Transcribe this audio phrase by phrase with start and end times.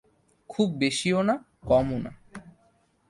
[0.49, 1.35] খুব বেশিও না,
[1.61, 2.11] কমও না।